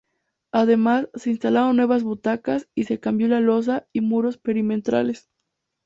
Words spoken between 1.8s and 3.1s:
butacas, y se